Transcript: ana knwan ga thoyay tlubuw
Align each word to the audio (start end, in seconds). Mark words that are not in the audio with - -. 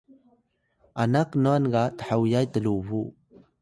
ana 1.01 1.21
knwan 1.31 1.63
ga 1.73 1.83
thoyay 1.99 2.45
tlubuw 2.53 3.07